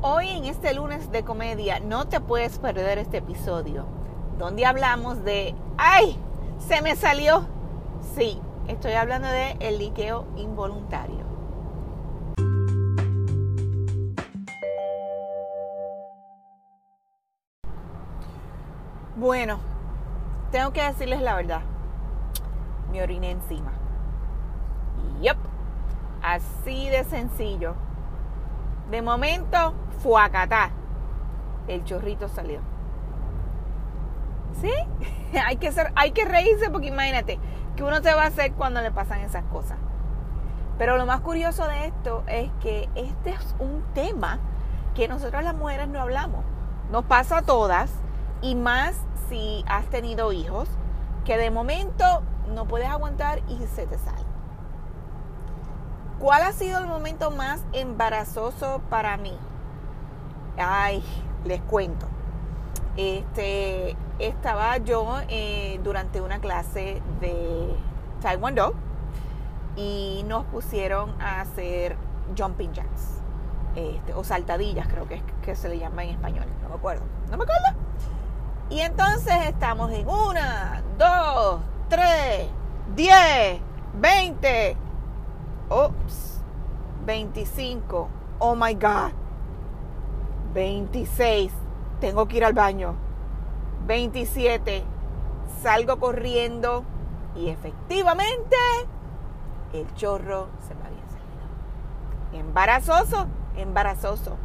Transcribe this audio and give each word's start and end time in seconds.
Hoy 0.00 0.28
en 0.28 0.44
este 0.44 0.74
lunes 0.74 1.10
de 1.10 1.24
comedia 1.24 1.80
no 1.80 2.06
te 2.06 2.20
puedes 2.20 2.60
perder 2.60 2.98
este 2.98 3.16
episodio 3.16 3.84
donde 4.38 4.64
hablamos 4.64 5.24
de 5.24 5.56
¡ay! 5.76 6.16
Se 6.58 6.82
me 6.82 6.94
salió. 6.94 7.44
Sí, 8.14 8.40
estoy 8.68 8.92
hablando 8.92 9.26
de 9.26 9.56
el 9.58 9.78
liqueo 9.78 10.24
involuntario. 10.36 11.26
Bueno, 19.16 19.58
tengo 20.52 20.72
que 20.72 20.84
decirles 20.84 21.20
la 21.22 21.34
verdad. 21.34 21.62
Me 22.92 23.02
oriné 23.02 23.32
encima. 23.32 23.72
Yup. 25.20 25.38
Así 26.22 26.88
de 26.88 27.02
sencillo. 27.02 27.87
De 28.90 29.02
momento, 29.02 29.74
fue 30.02 30.20
acá. 30.22 30.70
El 31.66 31.84
chorrito 31.84 32.28
salió. 32.28 32.60
¿Sí? 34.60 34.72
hay, 35.46 35.56
que 35.56 35.72
ser, 35.72 35.92
hay 35.94 36.12
que 36.12 36.24
reírse 36.24 36.70
porque 36.70 36.88
imagínate 36.88 37.38
que 37.76 37.84
uno 37.84 38.02
se 38.02 38.14
va 38.14 38.24
a 38.24 38.26
hacer 38.26 38.52
cuando 38.52 38.80
le 38.80 38.90
pasan 38.90 39.20
esas 39.20 39.44
cosas. 39.44 39.78
Pero 40.78 40.96
lo 40.96 41.06
más 41.06 41.20
curioso 41.20 41.66
de 41.66 41.86
esto 41.86 42.22
es 42.26 42.50
que 42.60 42.88
este 42.94 43.30
es 43.30 43.54
un 43.58 43.82
tema 43.94 44.38
que 44.94 45.08
nosotros 45.08 45.42
las 45.42 45.54
mujeres 45.54 45.88
no 45.88 46.00
hablamos. 46.00 46.44
Nos 46.90 47.04
pasa 47.04 47.38
a 47.38 47.42
todas 47.42 47.90
y 48.40 48.54
más 48.54 48.96
si 49.28 49.64
has 49.68 49.86
tenido 49.86 50.32
hijos 50.32 50.68
que 51.24 51.36
de 51.36 51.50
momento 51.50 52.22
no 52.54 52.66
puedes 52.66 52.88
aguantar 52.88 53.40
y 53.48 53.58
se 53.66 53.86
te 53.86 53.98
sale. 53.98 54.24
¿Cuál 56.18 56.42
ha 56.42 56.52
sido 56.52 56.78
el 56.78 56.86
momento 56.86 57.30
más 57.30 57.60
embarazoso 57.72 58.80
para 58.90 59.16
mí? 59.16 59.36
Ay, 60.56 61.02
les 61.44 61.60
cuento. 61.62 62.06
Este, 62.96 63.96
estaba 64.18 64.78
yo 64.78 65.20
eh, 65.28 65.80
durante 65.84 66.20
una 66.20 66.40
clase 66.40 67.00
de 67.20 67.74
Taekwondo 68.20 68.74
y 69.76 70.24
nos 70.26 70.44
pusieron 70.46 71.14
a 71.22 71.40
hacer 71.40 71.96
jumping 72.36 72.72
jacks 72.72 73.22
este, 73.76 74.12
o 74.14 74.24
saltadillas, 74.24 74.88
creo 74.88 75.06
que 75.06 75.22
que 75.48 75.56
se 75.56 75.70
le 75.70 75.78
llama 75.78 76.04
en 76.04 76.10
español, 76.10 76.44
no 76.62 76.68
me 76.68 76.74
acuerdo, 76.74 77.04
no 77.30 77.38
me 77.38 77.44
acuerdo. 77.44 77.68
Y 78.68 78.80
entonces 78.80 79.34
estamos 79.46 79.90
en 79.92 80.06
una, 80.06 80.82
dos, 80.98 81.60
tres, 81.88 82.48
diez, 82.94 83.58
veinte, 83.94 84.76
Ups. 85.70 86.40
25. 87.06 88.08
Oh 88.38 88.54
my 88.54 88.74
God. 88.74 89.12
26. 90.54 91.52
Tengo 92.00 92.26
que 92.26 92.38
ir 92.38 92.44
al 92.44 92.52
baño. 92.52 92.94
27. 93.86 94.84
Salgo 95.62 95.98
corriendo 95.98 96.84
y 97.34 97.48
efectivamente 97.48 98.56
el 99.72 99.92
chorro 99.94 100.48
se 100.66 100.74
me 100.74 100.86
había 100.86 101.04
salido. 101.08 102.46
Embarazoso, 102.46 103.26
embarazoso. 103.56 104.36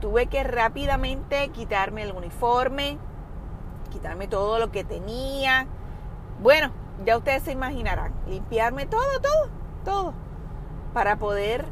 Tuve 0.00 0.26
que 0.26 0.42
rápidamente 0.44 1.50
quitarme 1.50 2.02
el 2.02 2.12
uniforme, 2.12 2.98
quitarme 3.90 4.28
todo 4.28 4.58
lo 4.58 4.70
que 4.70 4.82
tenía. 4.82 5.66
Bueno, 6.40 6.70
ya 7.04 7.18
ustedes 7.18 7.42
se 7.42 7.52
imaginarán, 7.52 8.14
limpiarme 8.26 8.86
todo, 8.86 9.20
todo, 9.20 9.50
todo 9.84 10.14
para 10.92 11.16
poder, 11.16 11.64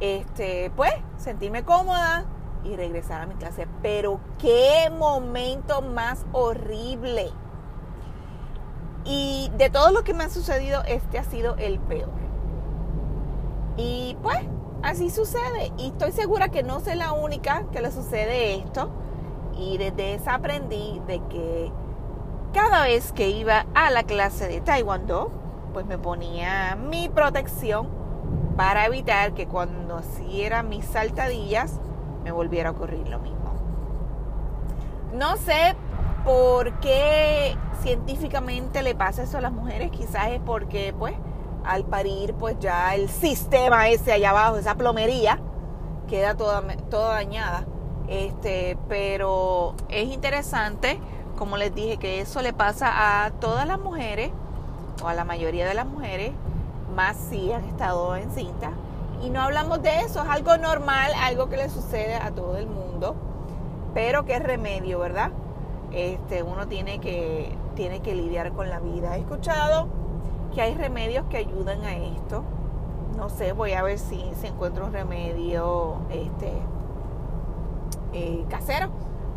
este, 0.00 0.70
pues, 0.76 0.92
sentirme 1.16 1.64
cómoda 1.64 2.24
y 2.64 2.76
regresar 2.76 3.20
a 3.20 3.26
mi 3.26 3.34
clase. 3.34 3.66
Pero 3.82 4.20
qué 4.38 4.90
momento 4.90 5.82
más 5.82 6.24
horrible. 6.32 7.30
Y 9.04 9.50
de 9.56 9.70
todo 9.70 9.90
lo 9.92 10.04
que 10.04 10.14
me 10.14 10.24
ha 10.24 10.30
sucedido, 10.30 10.82
este 10.86 11.18
ha 11.18 11.24
sido 11.24 11.56
el 11.56 11.78
peor. 11.80 12.10
Y 13.76 14.16
pues, 14.22 14.40
así 14.82 15.10
sucede. 15.10 15.72
Y 15.78 15.88
estoy 15.88 16.12
segura 16.12 16.50
que 16.50 16.62
no 16.62 16.80
soy 16.80 16.96
la 16.96 17.12
única 17.12 17.64
que 17.72 17.80
le 17.80 17.90
sucede 17.90 18.56
esto. 18.56 18.90
Y 19.56 19.78
desde 19.78 20.14
esa 20.14 20.34
aprendí 20.34 21.00
de 21.06 21.20
que 21.28 21.72
cada 22.52 22.82
vez 22.84 23.12
que 23.12 23.28
iba 23.30 23.66
a 23.74 23.90
la 23.90 24.02
clase 24.02 24.48
de 24.48 24.60
Taekwondo, 24.60 25.30
pues 25.72 25.86
me 25.86 25.98
ponía 25.98 26.76
mi 26.76 27.08
protección 27.08 27.99
para 28.60 28.84
evitar 28.84 29.32
que 29.32 29.46
cuando 29.46 30.00
hiciera 30.00 30.62
mis 30.62 30.84
saltadillas 30.84 31.80
me 32.22 32.30
volviera 32.30 32.68
a 32.68 32.72
ocurrir 32.72 33.08
lo 33.08 33.18
mismo. 33.18 33.54
No 35.14 35.38
sé 35.38 35.74
por 36.26 36.78
qué 36.80 37.56
científicamente 37.80 38.82
le 38.82 38.94
pasa 38.94 39.22
eso 39.22 39.38
a 39.38 39.40
las 39.40 39.52
mujeres, 39.52 39.90
quizás 39.90 40.28
es 40.32 40.40
porque 40.44 40.94
pues 40.98 41.14
al 41.64 41.86
parir 41.86 42.34
pues 42.34 42.58
ya 42.60 42.94
el 42.94 43.08
sistema 43.08 43.88
ese 43.88 44.12
allá 44.12 44.28
abajo, 44.28 44.58
esa 44.58 44.74
plomería, 44.74 45.38
queda 46.06 46.36
toda, 46.36 46.62
toda 46.90 47.14
dañada. 47.14 47.64
Este, 48.08 48.76
pero 48.90 49.74
es 49.88 50.12
interesante, 50.12 51.00
como 51.38 51.56
les 51.56 51.74
dije, 51.74 51.96
que 51.96 52.20
eso 52.20 52.42
le 52.42 52.52
pasa 52.52 53.24
a 53.24 53.30
todas 53.30 53.66
las 53.66 53.80
mujeres, 53.80 54.32
o 55.02 55.08
a 55.08 55.14
la 55.14 55.24
mayoría 55.24 55.66
de 55.66 55.72
las 55.72 55.86
mujeres, 55.86 56.32
más 56.94 57.16
si 57.16 57.52
han 57.52 57.64
estado 57.64 58.16
en 58.16 58.30
cinta. 58.30 58.72
Y 59.22 59.30
no 59.30 59.40
hablamos 59.40 59.82
de 59.82 60.00
eso, 60.00 60.22
es 60.22 60.28
algo 60.28 60.56
normal, 60.56 61.12
algo 61.22 61.48
que 61.48 61.56
le 61.56 61.68
sucede 61.68 62.14
a 62.14 62.30
todo 62.30 62.56
el 62.56 62.66
mundo, 62.66 63.14
pero 63.92 64.24
que 64.24 64.34
es 64.34 64.42
remedio, 64.42 64.98
¿verdad? 64.98 65.30
Este, 65.92 66.42
uno 66.42 66.68
tiene 66.68 67.00
que, 67.00 67.54
tiene 67.74 68.00
que 68.00 68.14
lidiar 68.14 68.52
con 68.52 68.70
la 68.70 68.80
vida. 68.80 69.16
He 69.16 69.20
escuchado 69.20 69.88
que 70.54 70.62
hay 70.62 70.74
remedios 70.74 71.26
que 71.26 71.36
ayudan 71.36 71.84
a 71.84 71.96
esto. 71.96 72.44
No 73.16 73.28
sé, 73.28 73.52
voy 73.52 73.72
a 73.72 73.82
ver 73.82 73.98
si 73.98 74.24
se 74.40 74.46
encuentra 74.46 74.84
un 74.84 74.92
remedio 74.92 75.96
este, 76.10 76.52
eh, 78.14 78.44
casero 78.48 78.88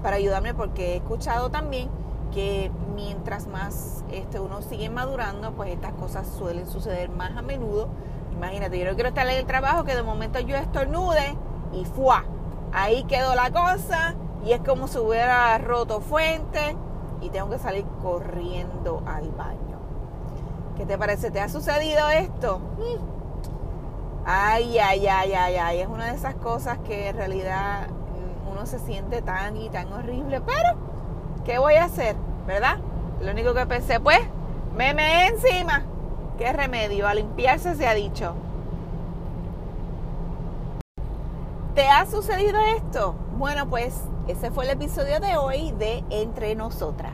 para 0.01 0.15
ayudarme 0.17 0.53
porque 0.53 0.93
he 0.93 0.95
escuchado 0.97 1.49
también 1.49 1.89
que 2.33 2.71
mientras 2.95 3.47
más 3.47 4.03
este, 4.11 4.39
uno 4.39 4.61
sigue 4.61 4.89
madurando, 4.89 5.51
pues 5.51 5.71
estas 5.71 5.93
cosas 5.93 6.27
suelen 6.27 6.67
suceder 6.67 7.09
más 7.09 7.37
a 7.37 7.41
menudo. 7.41 7.89
Imagínate, 8.33 8.79
yo 8.79 8.85
no 8.85 8.95
quiero 8.95 9.09
estar 9.09 9.27
en 9.27 9.37
el 9.37 9.45
trabajo 9.45 9.83
que 9.83 9.95
de 9.95 10.03
momento 10.03 10.39
yo 10.39 10.55
estornude 10.55 11.35
y 11.71 11.85
¡fua! 11.85 12.25
Ahí 12.71 13.03
quedó 13.03 13.35
la 13.35 13.51
cosa 13.51 14.15
y 14.43 14.51
es 14.51 14.61
como 14.61 14.87
si 14.87 14.97
hubiera 14.97 15.57
roto 15.59 16.01
fuente 16.01 16.75
y 17.21 17.29
tengo 17.29 17.49
que 17.49 17.59
salir 17.59 17.85
corriendo 18.01 19.03
al 19.05 19.29
baño. 19.31 19.77
¿Qué 20.75 20.85
te 20.85 20.97
parece? 20.97 21.29
¿Te 21.29 21.39
ha 21.39 21.49
sucedido 21.49 22.09
esto? 22.09 22.59
Ay, 24.25 24.79
ay, 24.79 25.07
ay, 25.07 25.33
ay, 25.33 25.55
ay. 25.55 25.79
Es 25.81 25.87
una 25.87 26.07
de 26.07 26.15
esas 26.15 26.35
cosas 26.35 26.79
que 26.79 27.09
en 27.09 27.15
realidad 27.15 27.87
uno 28.51 28.65
se 28.65 28.79
siente 28.79 29.21
tan 29.21 29.55
y 29.55 29.69
tan 29.69 29.91
horrible, 29.93 30.41
pero 30.41 30.75
¿qué 31.45 31.59
voy 31.59 31.75
a 31.75 31.85
hacer? 31.85 32.15
¿Verdad? 32.47 32.77
Lo 33.21 33.31
único 33.31 33.53
que 33.53 33.65
pensé, 33.65 33.99
pues, 33.99 34.19
me 34.75 34.93
me 34.93 35.27
encima. 35.27 35.83
¿Qué 36.37 36.51
remedio? 36.51 37.07
A 37.07 37.13
limpiarse 37.13 37.75
se 37.75 37.87
ha 37.87 37.93
dicho. 37.93 38.35
¿Te 41.75 41.89
ha 41.89 42.05
sucedido 42.05 42.59
esto? 42.75 43.15
Bueno, 43.37 43.67
pues 43.69 43.95
ese 44.27 44.51
fue 44.51 44.65
el 44.65 44.71
episodio 44.71 45.19
de 45.19 45.37
hoy 45.37 45.71
de 45.71 46.03
Entre 46.09 46.55
Nosotras. 46.55 47.13